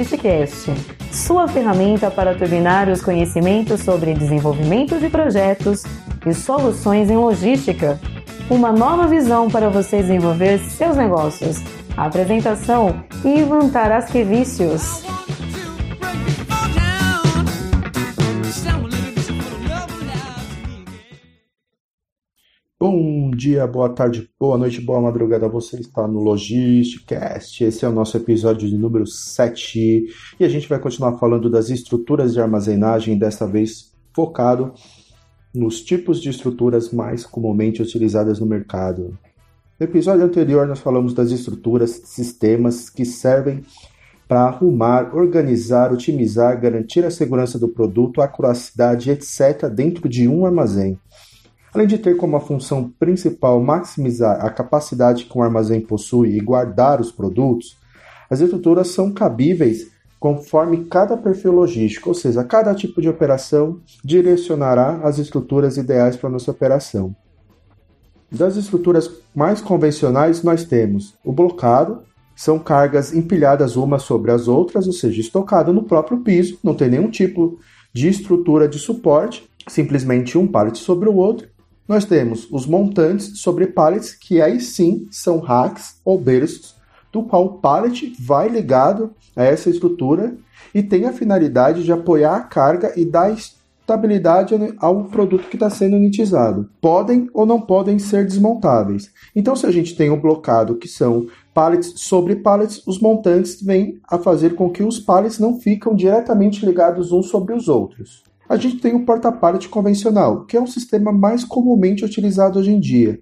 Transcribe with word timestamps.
Logisticast, 0.00 0.72
sua 1.12 1.46
ferramenta 1.46 2.10
para 2.10 2.34
turbinar 2.34 2.88
os 2.88 3.02
conhecimentos 3.02 3.82
sobre 3.82 4.14
desenvolvimento 4.14 4.98
de 4.98 5.10
projetos 5.10 5.82
e 6.24 6.32
soluções 6.32 7.10
em 7.10 7.16
logística. 7.18 8.00
Uma 8.48 8.72
nova 8.72 9.06
visão 9.06 9.50
para 9.50 9.68
você 9.68 9.98
desenvolver 9.98 10.58
seus 10.58 10.96
negócios. 10.96 11.58
apresentação 11.96 13.04
Ivan 13.22 13.68
Tarasquevicius. 13.68 15.09
Dia, 23.40 23.66
boa 23.66 23.88
tarde, 23.88 24.28
boa 24.38 24.58
noite, 24.58 24.82
boa 24.82 25.00
madrugada. 25.00 25.48
Você 25.48 25.80
está 25.80 26.06
no 26.06 26.20
Logisticast. 26.20 27.64
Esse 27.64 27.86
é 27.86 27.88
o 27.88 27.92
nosso 27.92 28.14
episódio 28.14 28.68
de 28.68 28.76
número 28.76 29.06
7 29.06 30.04
e 30.38 30.44
a 30.44 30.48
gente 30.48 30.68
vai 30.68 30.78
continuar 30.78 31.16
falando 31.16 31.48
das 31.48 31.70
estruturas 31.70 32.34
de 32.34 32.40
armazenagem, 32.40 33.16
desta 33.16 33.46
vez 33.46 33.94
focado 34.12 34.74
nos 35.54 35.80
tipos 35.80 36.20
de 36.20 36.28
estruturas 36.28 36.92
mais 36.92 37.24
comumente 37.24 37.80
utilizadas 37.80 38.38
no 38.38 38.44
mercado. 38.44 39.18
No 39.78 39.86
episódio 39.86 40.26
anterior, 40.26 40.68
nós 40.68 40.80
falamos 40.80 41.14
das 41.14 41.30
estruturas, 41.30 41.92
sistemas 42.04 42.90
que 42.90 43.06
servem 43.06 43.62
para 44.28 44.42
arrumar, 44.42 45.16
organizar, 45.16 45.90
otimizar, 45.94 46.60
garantir 46.60 47.06
a 47.06 47.10
segurança 47.10 47.58
do 47.58 47.68
produto, 47.68 48.20
a 48.20 48.26
acuracidade, 48.26 49.10
etc., 49.10 49.66
dentro 49.74 50.10
de 50.10 50.28
um 50.28 50.44
armazém. 50.44 50.98
Além 51.72 51.86
de 51.86 51.98
ter 51.98 52.16
como 52.16 52.38
função 52.40 52.92
principal 52.98 53.60
maximizar 53.62 54.44
a 54.44 54.50
capacidade 54.50 55.24
que 55.24 55.38
um 55.38 55.42
armazém 55.42 55.80
possui 55.80 56.36
e 56.36 56.40
guardar 56.40 57.00
os 57.00 57.12
produtos, 57.12 57.78
as 58.28 58.40
estruturas 58.40 58.88
são 58.88 59.12
cabíveis 59.12 59.88
conforme 60.18 60.84
cada 60.84 61.16
perfil 61.16 61.52
logístico, 61.52 62.10
ou 62.10 62.14
seja, 62.14 62.44
cada 62.44 62.74
tipo 62.74 63.00
de 63.00 63.08
operação 63.08 63.80
direcionará 64.04 65.00
as 65.02 65.18
estruturas 65.18 65.76
ideais 65.76 66.16
para 66.16 66.28
nossa 66.28 66.50
operação. 66.50 67.14
Das 68.30 68.56
estruturas 68.56 69.10
mais 69.34 69.60
convencionais, 69.60 70.42
nós 70.42 70.64
temos 70.64 71.14
o 71.24 71.32
blocado, 71.32 72.02
são 72.36 72.58
cargas 72.58 73.14
empilhadas 73.14 73.76
umas 73.76 74.02
sobre 74.02 74.30
as 74.30 74.46
outras, 74.46 74.86
ou 74.86 74.92
seja, 74.92 75.20
estocado 75.20 75.72
no 75.72 75.84
próprio 75.84 76.20
piso, 76.20 76.58
não 76.62 76.74
tem 76.74 76.90
nenhum 76.90 77.10
tipo 77.10 77.58
de 77.92 78.08
estrutura 78.08 78.68
de 78.68 78.78
suporte, 78.78 79.48
simplesmente 79.66 80.36
um 80.36 80.46
pallet 80.46 80.78
sobre 80.78 81.08
o 81.08 81.16
outro, 81.16 81.48
nós 81.90 82.04
temos 82.04 82.46
os 82.52 82.66
montantes 82.66 83.40
sobre 83.40 83.66
pallets, 83.66 84.14
que 84.14 84.40
aí 84.40 84.60
sim 84.60 85.08
são 85.10 85.40
racks 85.40 85.96
ou 86.04 86.16
berços, 86.16 86.76
do 87.12 87.24
qual 87.24 87.44
o 87.44 87.58
pallet 87.58 88.14
vai 88.20 88.48
ligado 88.48 89.10
a 89.34 89.42
essa 89.42 89.68
estrutura 89.68 90.36
e 90.72 90.84
tem 90.84 91.06
a 91.06 91.12
finalidade 91.12 91.82
de 91.82 91.90
apoiar 91.90 92.36
a 92.36 92.42
carga 92.42 92.92
e 92.96 93.04
dar 93.04 93.32
estabilidade 93.32 94.54
ao 94.78 95.02
produto 95.06 95.48
que 95.48 95.56
está 95.56 95.68
sendo 95.68 95.96
unitizado. 95.96 96.70
Podem 96.80 97.28
ou 97.34 97.44
não 97.44 97.60
podem 97.60 97.98
ser 97.98 98.24
desmontáveis. 98.24 99.10
Então, 99.34 99.56
se 99.56 99.66
a 99.66 99.72
gente 99.72 99.96
tem 99.96 100.10
um 100.10 100.20
blocado 100.20 100.76
que 100.76 100.86
são 100.86 101.26
pallets 101.52 101.94
sobre 101.96 102.36
pallets, 102.36 102.86
os 102.86 103.00
montantes 103.00 103.60
vêm 103.60 103.98
a 104.08 104.16
fazer 104.16 104.54
com 104.54 104.70
que 104.70 104.84
os 104.84 105.00
pallets 105.00 105.40
não 105.40 105.58
ficam 105.58 105.96
diretamente 105.96 106.64
ligados 106.64 107.10
uns 107.10 107.26
sobre 107.26 107.52
os 107.52 107.66
outros 107.66 108.29
a 108.50 108.56
gente 108.56 108.78
tem 108.78 108.96
o 108.96 109.04
porta-pallet 109.04 109.68
convencional, 109.68 110.44
que 110.44 110.56
é 110.56 110.60
um 110.60 110.66
sistema 110.66 111.12
mais 111.12 111.44
comumente 111.44 112.04
utilizado 112.04 112.58
hoje 112.58 112.72
em 112.72 112.80
dia. 112.80 113.20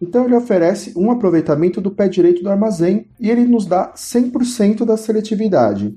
Então 0.00 0.26
ele 0.26 0.36
oferece 0.36 0.92
um 0.94 1.10
aproveitamento 1.10 1.80
do 1.80 1.90
pé 1.90 2.06
direito 2.06 2.42
do 2.42 2.50
armazém 2.50 3.06
e 3.18 3.30
ele 3.30 3.46
nos 3.46 3.64
dá 3.64 3.94
100% 3.96 4.84
da 4.84 4.98
seletividade. 4.98 5.96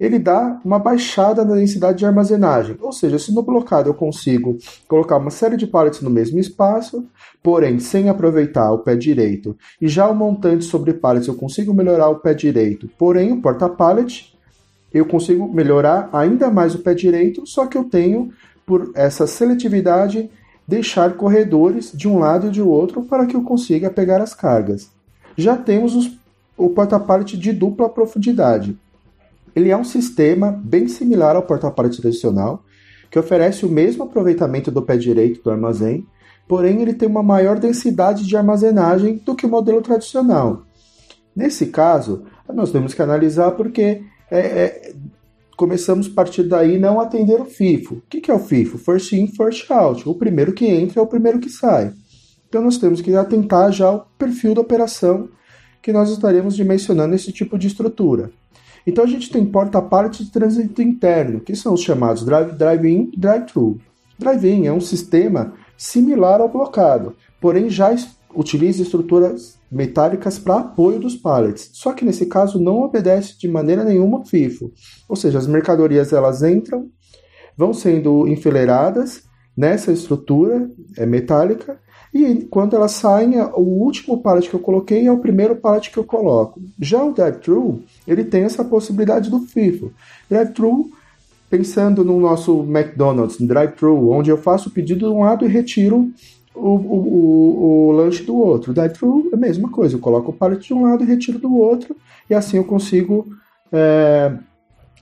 Ele 0.00 0.18
dá 0.18 0.58
uma 0.64 0.78
baixada 0.78 1.44
na 1.44 1.56
densidade 1.56 1.98
de 1.98 2.06
armazenagem, 2.06 2.78
ou 2.80 2.90
seja, 2.90 3.18
se 3.18 3.34
no 3.34 3.42
blocado 3.42 3.90
eu 3.90 3.94
consigo 3.94 4.56
colocar 4.88 5.18
uma 5.18 5.30
série 5.30 5.58
de 5.58 5.66
pallets 5.66 6.00
no 6.00 6.08
mesmo 6.08 6.38
espaço, 6.38 7.06
porém 7.42 7.78
sem 7.78 8.08
aproveitar 8.08 8.72
o 8.72 8.78
pé 8.78 8.96
direito, 8.96 9.54
e 9.78 9.86
já 9.86 10.08
o 10.08 10.16
montante 10.16 10.64
sobre 10.64 10.94
pallets 10.94 11.28
eu 11.28 11.34
consigo 11.34 11.74
melhorar 11.74 12.08
o 12.08 12.18
pé 12.18 12.32
direito, 12.32 12.88
porém 12.96 13.30
o 13.30 13.42
porta-pallet 13.42 14.32
eu 14.92 15.06
consigo 15.06 15.52
melhorar 15.52 16.08
ainda 16.12 16.50
mais 16.50 16.74
o 16.74 16.80
pé 16.80 16.94
direito, 16.94 17.46
só 17.46 17.66
que 17.66 17.78
eu 17.78 17.84
tenho, 17.84 18.32
por 18.66 18.90
essa 18.94 19.26
seletividade, 19.26 20.30
deixar 20.66 21.14
corredores 21.14 21.92
de 21.92 22.08
um 22.08 22.18
lado 22.18 22.48
e 22.48 22.50
de 22.50 22.62
outro 22.62 23.02
para 23.02 23.26
que 23.26 23.36
eu 23.36 23.42
consiga 23.42 23.90
pegar 23.90 24.20
as 24.20 24.34
cargas. 24.34 24.90
Já 25.36 25.56
temos 25.56 25.94
os, 25.94 26.10
o 26.56 26.68
porta-pallet 26.70 27.36
de 27.36 27.52
dupla 27.52 27.88
profundidade. 27.88 28.76
Ele 29.54 29.70
é 29.70 29.76
um 29.76 29.84
sistema 29.84 30.52
bem 30.52 30.86
similar 30.86 31.34
ao 31.34 31.42
porta-pallet 31.42 32.00
tradicional, 32.00 32.62
que 33.10 33.18
oferece 33.18 33.66
o 33.66 33.68
mesmo 33.68 34.04
aproveitamento 34.04 34.70
do 34.70 34.82
pé 34.82 34.96
direito 34.96 35.42
do 35.42 35.50
armazém, 35.50 36.06
porém 36.46 36.80
ele 36.80 36.94
tem 36.94 37.08
uma 37.08 37.22
maior 37.22 37.58
densidade 37.58 38.26
de 38.26 38.36
armazenagem 38.36 39.16
do 39.24 39.34
que 39.34 39.46
o 39.46 39.48
modelo 39.48 39.82
tradicional. 39.82 40.62
Nesse 41.34 41.66
caso, 41.66 42.24
nós 42.52 42.70
temos 42.70 42.94
que 42.94 43.02
analisar 43.02 43.52
porque 43.52 44.02
é, 44.30 44.38
é, 44.38 44.92
começamos 45.56 46.06
a 46.06 46.14
partir 46.14 46.44
daí 46.44 46.78
não 46.78 47.00
atender 47.00 47.40
o 47.40 47.44
FIFO. 47.44 47.96
O 47.96 48.02
que, 48.08 48.20
que 48.20 48.30
é 48.30 48.34
o 48.34 48.38
FIFO? 48.38 48.78
First 48.78 49.12
in, 49.12 49.26
first 49.26 49.70
out. 49.70 50.08
O 50.08 50.14
primeiro 50.14 50.52
que 50.52 50.66
entra 50.66 51.00
é 51.00 51.02
o 51.02 51.06
primeiro 51.06 51.38
que 51.38 51.50
sai. 51.50 51.92
Então 52.48 52.62
nós 52.62 52.78
temos 52.78 53.00
que 53.00 53.14
atentar 53.14 53.70
já 53.72 53.86
ao 53.86 54.10
perfil 54.18 54.54
da 54.54 54.60
operação 54.60 55.28
que 55.82 55.92
nós 55.92 56.10
estaremos 56.10 56.56
dimensionando 56.56 57.14
esse 57.14 57.32
tipo 57.32 57.58
de 57.58 57.66
estrutura. 57.66 58.30
Então 58.86 59.04
a 59.04 59.06
gente 59.06 59.30
tem 59.30 59.44
porta-parte 59.44 60.24
de 60.24 60.30
trânsito 60.30 60.82
interno, 60.82 61.40
que 61.40 61.54
são 61.54 61.74
os 61.74 61.82
chamados 61.82 62.24
drive-in 62.24 63.10
e 63.12 63.18
drive-thru. 63.18 63.78
Drive-in 64.18 64.66
é 64.66 64.72
um 64.72 64.80
sistema 64.80 65.54
similar 65.76 66.40
ao 66.40 66.48
blocado, 66.48 67.16
porém 67.40 67.70
já 67.70 67.94
utiliza 68.34 68.82
estruturas 68.82 69.58
metálicas 69.70 70.38
para 70.38 70.60
apoio 70.60 70.98
dos 70.98 71.16
pallets. 71.16 71.70
Só 71.72 71.92
que 71.92 72.04
nesse 72.04 72.26
caso 72.26 72.60
não 72.60 72.82
obedece 72.82 73.38
de 73.38 73.48
maneira 73.48 73.84
nenhuma 73.84 74.18
ao 74.18 74.24
FIFO. 74.24 74.72
Ou 75.08 75.16
seja, 75.16 75.38
as 75.38 75.46
mercadorias 75.46 76.12
elas 76.12 76.42
entram, 76.42 76.88
vão 77.56 77.72
sendo 77.72 78.26
enfileiradas 78.26 79.22
nessa 79.56 79.92
estrutura 79.92 80.70
é, 80.96 81.04
metálica 81.04 81.78
e 82.12 82.46
quando 82.50 82.74
elas 82.74 82.92
saem, 82.92 83.40
o 83.40 83.60
último 83.60 84.20
pallet 84.20 84.48
que 84.48 84.54
eu 84.54 84.60
coloquei 84.60 85.06
é 85.06 85.12
o 85.12 85.18
primeiro 85.18 85.54
pallet 85.56 85.90
que 85.90 85.98
eu 85.98 86.04
coloco. 86.04 86.60
Já 86.78 87.02
o 87.04 87.12
drive-thru, 87.12 87.84
ele 88.06 88.24
tem 88.24 88.42
essa 88.42 88.64
possibilidade 88.64 89.30
do 89.30 89.40
FIFO. 89.40 89.92
Drive-thru, 90.28 90.90
pensando 91.48 92.04
no 92.04 92.18
nosso 92.18 92.62
McDonald's 92.64 93.40
drive-thru, 93.40 94.10
onde 94.10 94.28
eu 94.28 94.36
faço 94.36 94.68
o 94.68 94.72
pedido 94.72 95.08
de 95.08 95.14
um 95.14 95.20
lado 95.20 95.44
e 95.44 95.48
retiro 95.48 96.10
o, 96.54 96.68
o, 96.68 97.88
o, 97.88 97.92
lanche 97.92 98.22
do 98.24 98.36
outro. 98.36 98.72
Drive-thru 98.72 99.28
é 99.32 99.36
a 99.36 99.38
mesma 99.38 99.70
coisa, 99.70 99.94
eu 99.94 100.00
coloco 100.00 100.30
o 100.30 100.34
pallet 100.34 100.66
de 100.66 100.74
um 100.74 100.82
lado 100.82 101.04
e 101.04 101.06
retiro 101.06 101.38
do 101.38 101.54
outro, 101.54 101.96
e 102.28 102.34
assim 102.34 102.56
eu 102.56 102.64
consigo 102.64 103.26
é, 103.72 104.32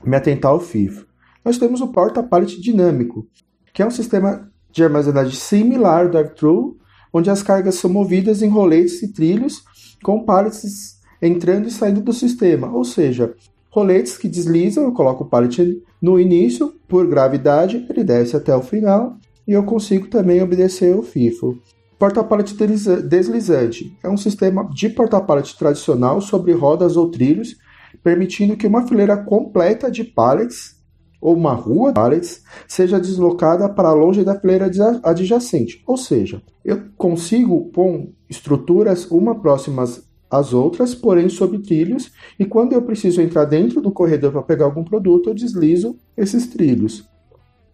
me 0.04 0.16
atentar 0.16 0.50
ao 0.50 0.60
FIFO. 0.60 1.06
Nós 1.44 1.58
temos 1.58 1.80
o 1.80 1.88
porta-pallet 1.88 2.60
dinâmico, 2.60 3.26
que 3.72 3.82
é 3.82 3.86
um 3.86 3.90
sistema 3.90 4.50
de 4.70 4.84
armazenagem 4.84 5.34
similar 5.34 6.04
ao 6.04 6.10
drive-thru, 6.10 6.76
onde 7.12 7.30
as 7.30 7.42
cargas 7.42 7.76
são 7.76 7.90
movidas 7.90 8.42
em 8.42 8.48
roletes 8.48 9.02
e 9.02 9.12
trilhos 9.12 9.64
com 10.02 10.24
pallets 10.24 10.98
entrando 11.20 11.66
e 11.66 11.70
saindo 11.70 12.00
do 12.00 12.12
sistema, 12.12 12.70
ou 12.70 12.84
seja, 12.84 13.34
roletes 13.70 14.16
que 14.16 14.28
deslizam, 14.28 14.84
eu 14.84 14.92
coloco 14.92 15.24
o 15.24 15.26
pallet 15.26 15.82
no 16.00 16.18
início, 16.18 16.74
por 16.86 17.06
gravidade, 17.06 17.84
ele 17.88 18.04
desce 18.04 18.36
até 18.36 18.54
o 18.54 18.62
final, 18.62 19.16
e 19.48 19.52
eu 19.52 19.64
consigo 19.64 20.08
também 20.08 20.42
obedecer 20.42 20.94
o 20.94 21.02
FIFO. 21.02 21.58
Porta-pallet 21.98 22.54
deslizante 23.02 23.98
é 24.04 24.08
um 24.08 24.16
sistema 24.16 24.68
de 24.72 24.90
porta-pallet 24.90 25.56
tradicional 25.58 26.20
sobre 26.20 26.52
rodas 26.52 26.96
ou 26.98 27.10
trilhos, 27.10 27.56
permitindo 28.04 28.56
que 28.56 28.66
uma 28.66 28.86
fileira 28.86 29.16
completa 29.16 29.90
de 29.90 30.04
pallets 30.04 30.76
ou 31.20 31.34
uma 31.34 31.54
rua 31.54 31.88
de 31.88 31.94
pallets 31.94 32.44
seja 32.68 33.00
deslocada 33.00 33.68
para 33.68 33.92
longe 33.92 34.22
da 34.22 34.38
fileira 34.38 34.70
adjacente. 35.02 35.82
Ou 35.86 35.96
seja, 35.96 36.42
eu 36.64 36.84
consigo 36.96 37.70
pôr 37.72 38.10
estruturas 38.28 39.10
uma 39.10 39.40
próximas 39.40 40.06
às 40.30 40.52
outras, 40.52 40.94
porém 40.94 41.28
sob 41.30 41.58
trilhos, 41.60 42.12
e 42.38 42.44
quando 42.44 42.74
eu 42.74 42.82
preciso 42.82 43.22
entrar 43.22 43.46
dentro 43.46 43.80
do 43.80 43.90
corredor 43.90 44.30
para 44.30 44.42
pegar 44.42 44.66
algum 44.66 44.84
produto, 44.84 45.30
eu 45.30 45.34
deslizo 45.34 45.96
esses 46.16 46.46
trilhos. 46.46 47.08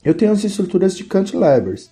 Eu 0.04 0.14
tenho 0.14 0.32
as 0.32 0.44
estruturas 0.44 0.96
de 0.96 1.04
cantilevers. 1.04 1.90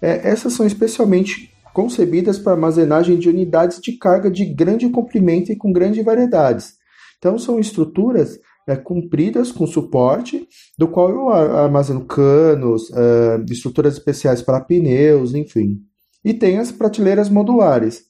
É, 0.00 0.28
essas 0.28 0.54
são 0.54 0.66
especialmente 0.66 1.52
concebidas 1.72 2.38
para 2.38 2.52
armazenagem 2.52 3.18
de 3.18 3.28
unidades 3.28 3.80
de 3.80 3.92
carga 3.92 4.30
de 4.30 4.44
grande 4.44 4.88
comprimento 4.88 5.52
e 5.52 5.56
com 5.56 5.72
grandes 5.72 6.04
variedades. 6.04 6.74
Então, 7.18 7.38
são 7.38 7.58
estruturas 7.58 8.38
é, 8.66 8.76
compridas 8.76 9.50
com 9.52 9.66
suporte, 9.66 10.46
do 10.78 10.88
qual 10.88 11.10
eu 11.10 11.28
armazeno 11.30 12.04
canos, 12.04 12.90
é, 12.92 13.44
estruturas 13.50 13.94
especiais 13.94 14.42
para 14.42 14.60
pneus, 14.60 15.34
enfim. 15.34 15.80
E 16.24 16.32
tem 16.32 16.58
as 16.58 16.70
prateleiras 16.70 17.28
modulares, 17.28 18.04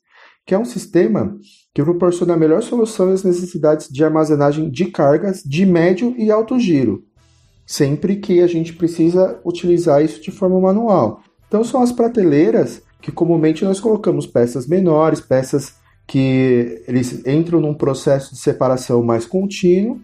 que 0.46 0.54
é 0.54 0.58
um 0.58 0.64
sistema 0.64 1.36
que 1.74 1.82
proporciona 1.82 2.34
a 2.34 2.36
melhor 2.36 2.62
solução 2.62 3.10
às 3.10 3.22
necessidades 3.22 3.88
de 3.88 4.04
armazenagem 4.04 4.70
de 4.70 4.86
cargas 4.86 5.42
de 5.42 5.64
médio 5.64 6.14
e 6.18 6.30
alto 6.30 6.58
giro, 6.58 7.04
sempre 7.72 8.16
que 8.16 8.42
a 8.42 8.46
gente 8.46 8.74
precisa 8.74 9.40
utilizar 9.42 10.04
isso 10.04 10.20
de 10.20 10.30
forma 10.30 10.60
manual. 10.60 11.22
Então 11.48 11.64
são 11.64 11.80
as 11.80 11.90
prateleiras 11.90 12.82
que 13.00 13.10
comumente 13.10 13.64
nós 13.64 13.80
colocamos 13.80 14.26
peças 14.26 14.66
menores, 14.66 15.22
peças 15.22 15.72
que 16.06 16.82
eles 16.86 17.26
entram 17.26 17.62
num 17.62 17.72
processo 17.72 18.34
de 18.34 18.40
separação 18.40 19.02
mais 19.02 19.24
contínuo. 19.24 19.98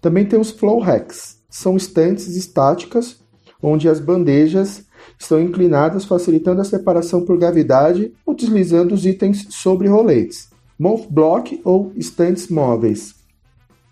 Também 0.00 0.26
tem 0.26 0.38
os 0.38 0.52
flow 0.52 0.78
racks, 0.78 1.40
são 1.50 1.76
estantes 1.76 2.36
estáticas 2.36 3.18
onde 3.60 3.88
as 3.88 3.98
bandejas 3.98 4.84
estão 5.18 5.42
inclinadas, 5.42 6.04
facilitando 6.04 6.60
a 6.60 6.64
separação 6.64 7.24
por 7.24 7.36
gravidade 7.36 8.12
ou 8.24 8.32
deslizando 8.32 8.94
os 8.94 9.04
itens 9.04 9.44
sobre 9.50 9.88
roletes. 9.88 10.50
Move 10.78 11.08
Block 11.10 11.60
ou 11.64 11.92
estantes 11.96 12.46
móveis. 12.46 13.16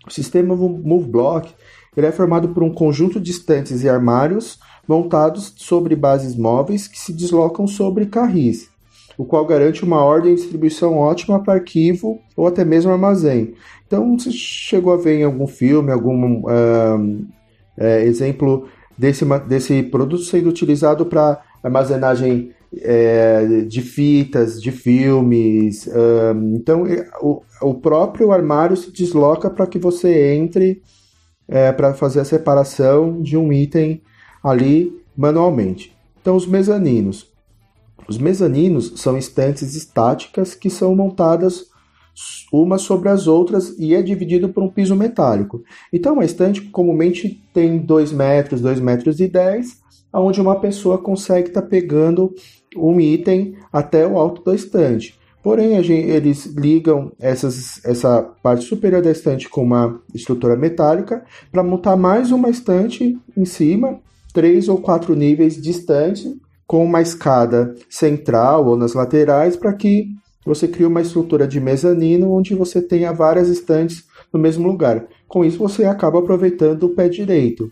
O 0.07 0.11
sistema 0.11 0.55
Move 0.55 1.09
Block 1.09 1.53
ele 1.97 2.05
é 2.07 2.11
formado 2.11 2.49
por 2.49 2.61
um 2.61 2.71
conjunto 2.71 3.19
de 3.19 3.31
estantes 3.31 3.83
e 3.83 3.89
armários 3.89 4.59
montados 4.87 5.51
sobre 5.57 5.95
bases 5.95 6.35
móveis 6.35 6.87
que 6.87 6.99
se 6.99 7.11
deslocam 7.11 7.65
sobre 7.65 8.05
carris, 8.05 8.69
o 9.17 9.25
qual 9.25 9.43
garante 9.47 9.83
uma 9.83 10.03
ordem 10.03 10.35
de 10.35 10.41
distribuição 10.41 10.95
ótima 10.95 11.43
para 11.43 11.55
arquivo 11.55 12.19
ou 12.35 12.45
até 12.45 12.63
mesmo 12.63 12.91
armazém. 12.91 13.55
Então, 13.85 14.17
você 14.17 14.31
chegou 14.31 14.93
a 14.93 14.97
ver 14.97 15.19
em 15.19 15.23
algum 15.23 15.47
filme, 15.47 15.91
algum 15.91 16.41
uh, 16.41 17.25
é, 17.75 18.03
exemplo 18.03 18.67
desse, 18.95 19.25
desse 19.47 19.81
produto 19.81 20.23
sendo 20.23 20.49
utilizado 20.49 21.05
para 21.05 21.41
armazenagem 21.63 22.51
é, 22.79 23.61
de 23.67 23.81
fitas, 23.81 24.61
de 24.61 24.71
filmes. 24.71 25.89
Então, 26.53 26.83
o, 27.21 27.41
o 27.61 27.73
próprio 27.75 28.31
armário 28.31 28.75
se 28.75 28.91
desloca 28.91 29.49
para 29.49 29.65
que 29.65 29.79
você 29.79 30.35
entre 30.35 30.81
é, 31.47 31.71
para 31.71 31.93
fazer 31.93 32.19
a 32.19 32.25
separação 32.25 33.21
de 33.21 33.37
um 33.37 33.51
item 33.53 34.01
ali 34.43 35.01
manualmente. 35.15 35.95
Então, 36.21 36.35
os 36.35 36.45
mezaninos. 36.45 37.31
Os 38.07 38.17
mezaninos 38.17 38.93
são 38.97 39.17
estantes 39.17 39.75
estáticas 39.75 40.53
que 40.53 40.69
são 40.69 40.95
montadas 40.95 41.67
umas 42.51 42.81
sobre 42.81 43.09
as 43.09 43.27
outras 43.27 43.75
e 43.77 43.93
é 43.93 44.01
dividido 44.01 44.49
por 44.49 44.63
um 44.63 44.69
piso 44.69 44.95
metálico. 44.95 45.63
Então, 45.91 46.13
uma 46.13 46.25
estante 46.25 46.61
comumente 46.61 47.43
tem 47.53 47.77
2 47.77 48.11
metros, 48.11 48.61
2 48.61 48.79
metros 48.79 49.19
e 49.19 49.27
10, 49.27 49.81
onde 50.13 50.41
uma 50.41 50.59
pessoa 50.59 50.97
consegue 50.97 51.49
estar 51.49 51.61
tá 51.61 51.67
pegando 51.67 52.33
um 52.75 52.99
item 52.99 53.55
até 53.71 54.07
o 54.07 54.17
alto 54.17 54.43
da 54.43 54.55
estante. 54.55 55.17
Porém, 55.47 55.81
gente, 55.81 56.09
eles 56.09 56.45
ligam 56.45 57.09
essas, 57.17 57.79
essa 57.85 58.21
parte 58.43 58.65
superior 58.65 59.01
da 59.01 59.09
estante 59.09 59.47
com 59.47 59.63
uma 59.63 60.01
estrutura 60.13 60.57
metálica 60.57 61.23
para 61.49 61.63
montar 61.63 61.95
mais 61.95 62.33
uma 62.33 62.49
estante 62.49 63.17
em 63.35 63.45
cima, 63.45 63.97
três 64.33 64.67
ou 64.67 64.77
quatro 64.77 65.15
níveis 65.15 65.55
distante, 65.55 66.37
com 66.67 66.83
uma 66.83 67.01
escada 67.01 67.73
central 67.89 68.67
ou 68.67 68.75
nas 68.75 68.93
laterais 68.93 69.55
para 69.55 69.71
que 69.71 70.09
você 70.45 70.67
cria 70.67 70.89
uma 70.89 70.99
estrutura 70.99 71.47
de 71.47 71.61
mezanino 71.61 72.29
onde 72.33 72.53
você 72.53 72.81
tenha 72.81 73.13
várias 73.13 73.47
estantes 73.47 74.03
no 74.33 74.37
mesmo 74.37 74.67
lugar. 74.67 75.05
Com 75.29 75.45
isso, 75.45 75.59
você 75.59 75.85
acaba 75.85 76.19
aproveitando 76.19 76.83
o 76.83 76.89
pé 76.89 77.07
direito. 77.07 77.71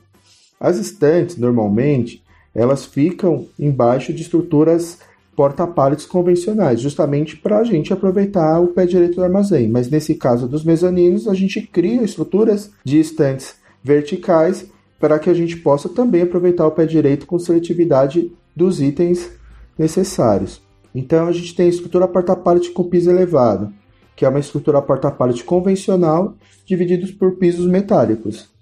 As 0.57 0.77
estantes, 0.77 1.35
normalmente, 1.35 2.23
elas 2.55 2.85
ficam 2.85 3.47
embaixo 3.59 4.13
de 4.13 4.21
estruturas 4.21 4.97
porta-pallets 5.35 6.05
convencionais, 6.05 6.79
justamente 6.79 7.35
para 7.35 7.57
a 7.57 7.63
gente 7.63 7.91
aproveitar 7.91 8.59
o 8.59 8.67
pé 8.67 8.85
direito 8.85 9.15
do 9.15 9.23
armazém. 9.23 9.67
Mas 9.67 9.89
nesse 9.89 10.15
caso 10.15 10.47
dos 10.47 10.63
mezaninos, 10.63 11.27
a 11.27 11.33
gente 11.33 11.61
cria 11.61 12.03
estruturas 12.03 12.71
de 12.83 12.99
estantes 12.99 13.55
verticais 13.83 14.65
para 14.99 15.19
que 15.19 15.29
a 15.29 15.33
gente 15.33 15.57
possa 15.57 15.89
também 15.89 16.21
aproveitar 16.21 16.65
o 16.65 16.71
pé 16.71 16.85
direito 16.85 17.27
com 17.27 17.37
seletividade 17.37 18.31
dos 18.55 18.81
itens 18.81 19.29
necessários. 19.77 20.61
Então 20.93 21.27
a 21.27 21.31
gente 21.31 21.53
tem 21.53 21.65
a 21.65 21.69
estrutura 21.69 22.07
porta-pallet 22.07 22.71
com 22.71 22.85
piso 22.85 23.11
elevado, 23.11 23.73
que 24.15 24.23
é 24.23 24.29
uma 24.29 24.39
estrutura 24.39 24.81
porta-pallet 24.81 25.43
convencional 25.43 26.35
divididos 26.65 27.11
por 27.11 27.33
pisos 27.33 27.67
metálicos. 27.67 28.54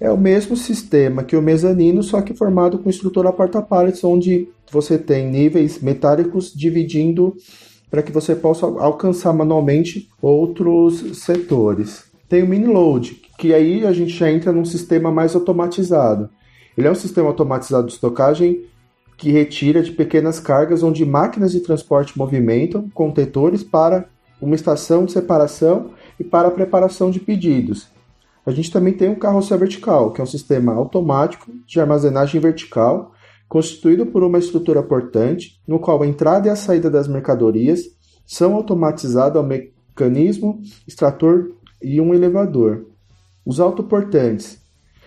É 0.00 0.10
o 0.10 0.16
mesmo 0.16 0.56
sistema 0.56 1.22
que 1.22 1.36
o 1.36 1.42
mezanino, 1.42 2.02
só 2.02 2.22
que 2.22 2.32
formado 2.32 2.78
com 2.78 2.88
estrutura 2.88 3.30
porta-pallets, 3.30 4.02
onde 4.02 4.48
você 4.72 4.96
tem 4.96 5.28
níveis 5.28 5.80
metálicos 5.82 6.54
dividindo 6.54 7.36
para 7.90 8.02
que 8.02 8.10
você 8.10 8.34
possa 8.34 8.64
alcançar 8.64 9.34
manualmente 9.34 10.08
outros 10.22 11.18
setores. 11.18 12.04
Tem 12.28 12.42
o 12.42 12.48
mini 12.48 12.66
load, 12.66 13.20
que 13.36 13.52
aí 13.52 13.84
a 13.84 13.92
gente 13.92 14.16
já 14.16 14.30
entra 14.30 14.52
num 14.52 14.64
sistema 14.64 15.10
mais 15.10 15.34
automatizado. 15.34 16.30
Ele 16.78 16.86
é 16.86 16.90
um 16.90 16.94
sistema 16.94 17.28
automatizado 17.28 17.88
de 17.88 17.92
estocagem 17.92 18.64
que 19.18 19.30
retira 19.30 19.82
de 19.82 19.92
pequenas 19.92 20.40
cargas 20.40 20.82
onde 20.82 21.04
máquinas 21.04 21.52
de 21.52 21.60
transporte 21.60 22.16
movimentam 22.16 22.88
contentores 22.94 23.62
para 23.62 24.06
uma 24.40 24.54
estação 24.54 25.04
de 25.04 25.12
separação 25.12 25.90
e 26.18 26.24
para 26.24 26.48
a 26.48 26.50
preparação 26.50 27.10
de 27.10 27.20
pedidos. 27.20 27.88
A 28.50 28.52
gente 28.52 28.72
também 28.72 28.92
tem 28.92 29.08
um 29.08 29.14
carrossel 29.14 29.56
vertical, 29.58 30.12
que 30.12 30.20
é 30.20 30.24
um 30.24 30.26
sistema 30.26 30.74
automático 30.74 31.52
de 31.68 31.78
armazenagem 31.78 32.40
vertical, 32.40 33.12
constituído 33.48 34.06
por 34.06 34.24
uma 34.24 34.40
estrutura 34.40 34.82
portante, 34.82 35.60
no 35.68 35.78
qual 35.78 36.02
a 36.02 36.06
entrada 36.06 36.48
e 36.48 36.50
a 36.50 36.56
saída 36.56 36.90
das 36.90 37.06
mercadorias 37.06 37.82
são 38.26 38.56
automatizados 38.56 39.36
ao 39.36 39.46
mecanismo 39.46 40.60
extrator 40.84 41.52
e 41.80 42.00
um 42.00 42.12
elevador. 42.12 42.86
Os 43.46 43.60
autoportantes 43.60 44.58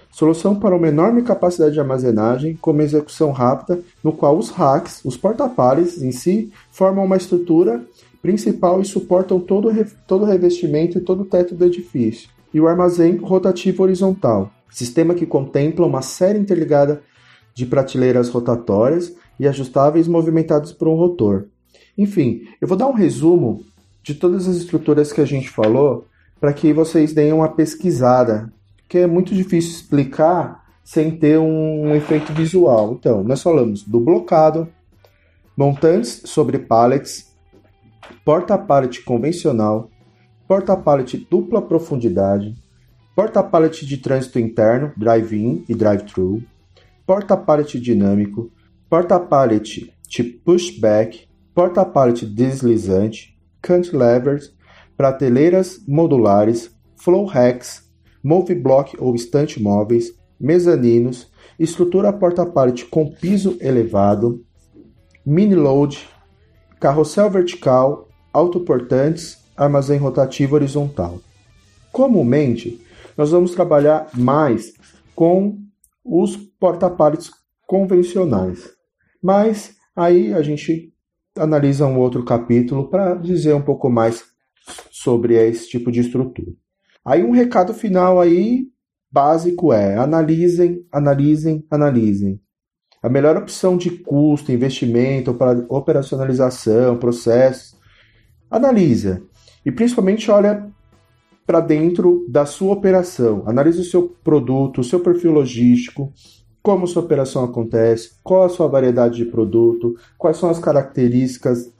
Solução 0.09 0.55
para 0.55 0.75
uma 0.75 0.87
enorme 0.87 1.23
capacidade 1.23 1.73
de 1.73 1.79
armazenagem 1.79 2.55
com 2.61 2.71
uma 2.71 2.83
execução 2.83 3.31
rápida, 3.31 3.81
no 4.03 4.13
qual 4.13 4.37
os 4.37 4.51
racks, 4.51 5.01
os 5.03 5.17
porta-pares 5.17 6.01
em 6.01 6.11
si, 6.11 6.53
formam 6.71 7.03
uma 7.03 7.17
estrutura 7.17 7.83
principal 8.21 8.79
e 8.79 8.85
suportam 8.85 9.39
todo, 9.39 9.69
todo 10.07 10.21
o 10.21 10.25
revestimento 10.25 10.97
e 10.99 11.01
todo 11.01 11.23
o 11.23 11.25
teto 11.25 11.55
do 11.55 11.65
edifício. 11.65 12.29
E 12.53 12.59
o 12.59 12.67
armazém 12.67 13.17
rotativo 13.17 13.83
horizontal, 13.83 14.51
sistema 14.69 15.13
que 15.13 15.25
contempla 15.25 15.85
uma 15.85 16.01
série 16.01 16.39
interligada 16.39 17.01
de 17.53 17.65
prateleiras 17.65 18.29
rotatórias 18.29 19.13
e 19.39 19.47
ajustáveis 19.47 20.07
movimentadas 20.07 20.71
por 20.71 20.87
um 20.87 20.95
rotor. 20.95 21.45
Enfim, 21.97 22.41
eu 22.61 22.67
vou 22.67 22.77
dar 22.77 22.87
um 22.87 22.93
resumo 22.93 23.63
de 24.01 24.13
todas 24.13 24.47
as 24.47 24.55
estruturas 24.55 25.11
que 25.11 25.21
a 25.21 25.25
gente 25.25 25.49
falou 25.49 26.05
para 26.39 26.53
que 26.53 26.73
vocês 26.73 27.13
deem 27.13 27.31
uma 27.31 27.49
pesquisada 27.49 28.51
que 28.89 28.99
é 28.99 29.07
muito 29.07 29.33
difícil 29.33 29.71
explicar 29.71 30.63
sem 30.83 31.09
ter 31.09 31.39
um, 31.39 31.87
um 31.87 31.95
efeito 31.95 32.33
visual. 32.33 32.93
Então, 32.99 33.23
nós 33.23 33.41
falamos 33.41 33.83
do 33.83 33.99
blocado, 33.99 34.67
montantes 35.57 36.21
sobre 36.25 36.59
pallets, 36.59 37.33
porta-pallet 38.25 39.01
convencional, 39.03 39.89
porta-pallet 40.47 41.27
dupla 41.29 41.61
profundidade, 41.61 42.55
porta-pallet 43.15 43.85
de 43.85 43.97
trânsito 43.97 44.39
interno, 44.39 44.91
drive-in 44.97 45.63
e 45.67 45.75
drive-thru, 45.75 46.43
porta-pallet 47.05 47.79
dinâmico, 47.79 48.51
porta-pallet 48.89 49.93
de 50.09 50.23
pushback, 50.23 51.27
porta-pallet 51.53 52.25
deslizante, 52.25 53.37
cantilevers, 53.61 54.53
prateleiras 54.97 55.81
modulares, 55.87 56.71
flow 56.95 57.25
racks, 57.25 57.89
move 58.23 58.55
block 58.55 58.95
ou 58.99 59.15
estante 59.15 59.61
móveis, 59.61 60.13
mezaninos, 60.39 61.31
estrutura 61.59 62.11
porta-pallet 62.11 62.85
com 62.85 63.09
piso 63.09 63.57
elevado, 63.59 64.43
mini 65.25 65.55
load, 65.55 66.07
carrossel 66.79 67.29
vertical, 67.29 68.07
autoportantes, 68.31 69.42
armazém 69.55 69.97
rotativo 69.97 70.55
horizontal. 70.55 71.19
Comumente, 71.91 72.81
nós 73.17 73.31
vamos 73.31 73.51
trabalhar 73.51 74.09
mais 74.13 74.73
com 75.15 75.57
os 76.03 76.35
porta-pallets 76.35 77.31
convencionais. 77.67 78.71
Mas 79.21 79.75
aí 79.95 80.33
a 80.33 80.41
gente 80.41 80.93
analisa 81.37 81.85
um 81.85 81.97
outro 81.97 82.23
capítulo 82.23 82.89
para 82.89 83.15
dizer 83.15 83.53
um 83.53 83.61
pouco 83.61 83.89
mais 83.89 84.23
sobre 84.91 85.35
esse 85.35 85.69
tipo 85.69 85.91
de 85.91 85.99
estrutura. 85.99 86.51
Aí 87.05 87.23
um 87.23 87.31
recado 87.31 87.73
final 87.73 88.19
aí 88.19 88.67
básico 89.11 89.73
é: 89.73 89.97
analisem, 89.97 90.85
analisem, 90.91 91.65
analisem. 91.69 92.39
A 93.01 93.09
melhor 93.09 93.35
opção 93.35 93.77
de 93.77 93.89
custo, 93.91 94.51
investimento, 94.51 95.33
para 95.33 95.65
operacionalização, 95.67 96.97
processos, 96.97 97.75
analisa. 98.49 99.21
E 99.65 99.71
principalmente 99.71 100.29
olha 100.29 100.67
para 101.45 101.59
dentro 101.59 102.25
da 102.29 102.45
sua 102.45 102.73
operação. 102.73 103.43
Analise 103.45 103.81
o 103.81 103.83
seu 103.83 104.15
produto, 104.23 104.81
o 104.81 104.83
seu 104.83 104.99
perfil 104.99 105.31
logístico, 105.31 106.11
como 106.61 106.87
sua 106.87 107.03
operação 107.03 107.43
acontece, 107.43 108.11
qual 108.23 108.43
a 108.43 108.49
sua 108.49 108.67
variedade 108.67 109.17
de 109.17 109.25
produto, 109.25 109.95
quais 110.17 110.37
são 110.37 110.49
as 110.49 110.59
características 110.59 111.73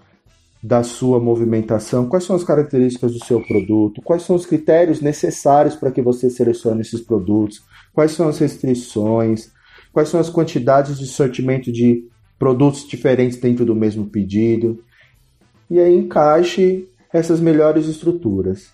da 0.62 0.84
sua 0.84 1.20
movimentação, 1.20 2.08
quais 2.08 2.24
são 2.24 2.36
as 2.36 2.44
características 2.44 3.14
do 3.14 3.24
seu 3.24 3.42
produto, 3.42 4.02
quais 4.02 4.24
são 4.24 4.36
os 4.36 4.46
critérios 4.46 5.02
necessários 5.02 5.76
para 5.76 5.92
que 5.92 6.02
você 6.02 6.30
selecione 6.30 6.82
esses 6.82 7.02
produtos, 7.02 7.62
quais 7.94 8.12
são 8.12 8.28
as 8.28 8.38
restrições, 8.40 9.52
quais 9.92 10.10
são 10.10 10.20
as 10.20 10.30
quantidades 10.30 11.00
de 11.00 11.06
sortimento 11.06 11.72
de 11.72 12.08
produtos 12.40 12.88
diferentes 12.88 13.38
dentro 13.38 13.66
do 13.66 13.76
mesmo 13.76 14.06
pedido. 14.08 14.84
E 15.70 15.80
aí 15.80 15.96
encaixe 15.96 16.88
essas 17.14 17.40
melhores 17.40 17.88
estruturas. 17.88 18.72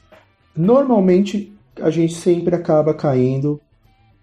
Normalmente 0.55 1.53
a 1.81 1.89
gente 1.89 2.13
sempre 2.13 2.55
acaba 2.55 2.93
caindo 2.93 3.59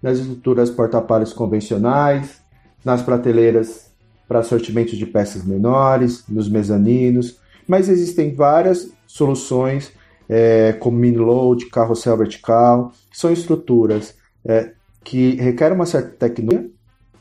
nas 0.03 0.19
estruturas 0.19 0.71
porta-palhas 0.71 1.33
convencionais, 1.33 2.41
nas 2.85 3.03
prateleiras 3.03 3.93
para 4.27 4.43
sortimento 4.43 4.97
de 4.97 5.07
peças 5.07 5.45
menores, 5.45 6.25
nos 6.29 6.49
mezaninos, 6.49 7.39
mas 7.69 7.89
existem 7.89 8.35
várias 8.35 8.91
soluções, 9.07 9.93
é, 10.29 10.73
como 10.73 10.99
mini 10.99 11.17
load, 11.17 11.67
carrossel 11.67 12.17
vertical, 12.17 12.93
são 13.13 13.33
estruturas 13.33 14.15
é, 14.45 14.73
que 15.05 15.37
requerem 15.37 15.77
uma 15.77 15.87
certa 15.87 16.11
tecnologia, 16.11 16.71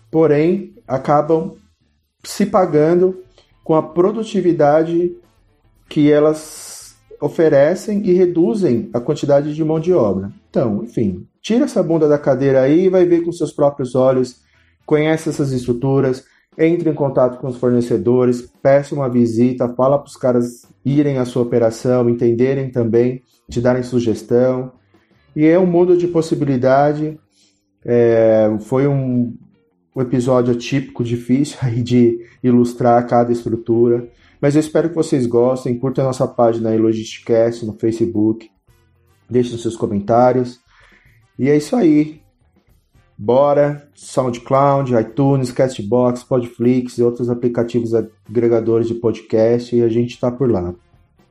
porém 0.09 0.73
acabam 0.87 1.55
se 2.23 2.45
pagando 2.45 3.23
com 3.63 3.75
a 3.75 3.83
produtividade 3.83 5.15
que 5.87 6.11
elas 6.11 6.74
oferecem 7.21 8.01
e 8.05 8.13
reduzem 8.13 8.89
a 8.93 8.99
quantidade 8.99 9.53
de 9.53 9.63
mão 9.63 9.79
de 9.79 9.93
obra. 9.93 10.31
Então, 10.49 10.83
enfim, 10.83 11.25
tira 11.41 11.65
essa 11.65 11.81
bunda 11.81 12.07
da 12.07 12.17
cadeira 12.17 12.61
aí 12.61 12.85
e 12.85 12.89
vai 12.89 13.05
ver 13.05 13.21
com 13.21 13.31
seus 13.31 13.51
próprios 13.51 13.95
olhos, 13.95 14.41
conhece 14.85 15.29
essas 15.29 15.51
estruturas, 15.51 16.25
entre 16.57 16.89
em 16.89 16.93
contato 16.93 17.39
com 17.39 17.47
os 17.47 17.57
fornecedores, 17.57 18.49
peça 18.61 18.95
uma 18.95 19.09
visita, 19.09 19.73
fala 19.75 19.97
para 19.97 20.07
os 20.07 20.15
caras 20.15 20.65
irem 20.85 21.17
à 21.17 21.25
sua 21.25 21.41
operação, 21.41 22.09
entenderem 22.09 22.69
também, 22.69 23.21
te 23.49 23.59
darem 23.59 23.83
sugestão. 23.83 24.71
E 25.35 25.45
é 25.45 25.59
um 25.59 25.65
mundo 25.65 25.97
de 25.97 26.07
possibilidade. 26.07 27.19
É, 27.83 28.49
foi 28.61 28.87
um, 28.87 29.35
um 29.95 30.01
episódio 30.01 30.55
típico, 30.55 31.03
difícil 31.03 31.57
aí 31.61 31.81
de 31.81 32.19
ilustrar 32.41 33.05
cada 33.05 33.31
estrutura. 33.31 34.07
Mas 34.45 34.53
eu 34.53 34.59
espero 34.59 34.89
que 34.89 34.95
vocês 34.95 35.25
gostem. 35.25 35.79
Curtam 35.79 36.03
a 36.03 36.07
nossa 36.09 36.27
página 36.27 36.69
aí, 36.69 36.77
Logisticast, 36.77 37.65
no 37.65 37.73
Facebook. 37.73 38.47
Deixem 39.27 39.57
seus 39.57 39.75
comentários. 39.75 40.59
E 41.39 41.49
é 41.49 41.57
isso 41.57 41.75
aí. 41.75 42.21
Bora, 43.17 43.89
SoundCloud, 43.95 44.93
iTunes, 44.93 45.51
Castbox, 45.51 46.23
Podflix 46.23 46.99
e 46.99 47.01
outros 47.01 47.27
aplicativos 47.27 47.95
agregadores 47.95 48.87
de 48.87 48.93
podcast 48.93 49.75
e 49.75 49.81
a 49.81 49.89
gente 49.89 50.11
está 50.11 50.29
por 50.29 50.51
lá. 50.51 50.75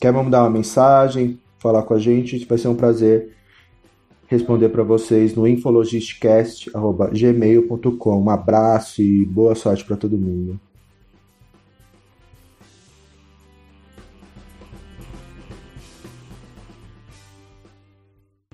Quer 0.00 0.12
mandar 0.12 0.42
uma 0.42 0.50
mensagem, 0.50 1.38
falar 1.61 1.85
com 1.85 1.94
a 1.94 2.00
gente? 2.00 2.44
Vai 2.47 2.59
ser 2.59 2.66
um 2.66 2.75
prazer 2.75 3.33
responder 4.26 4.71
para 4.71 4.83
vocês 4.83 5.37
no 5.37 5.47
infologisticast.gmail.com. 5.47 8.25
Um 8.25 8.30
abraço 8.30 9.00
e 9.00 9.25
boa 9.25 9.54
sorte 9.54 9.85
para 9.85 9.97
todo 9.97 10.18
mundo. 10.18 10.59